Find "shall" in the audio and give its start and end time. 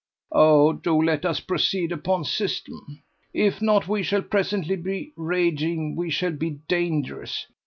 4.01-4.23, 6.09-6.31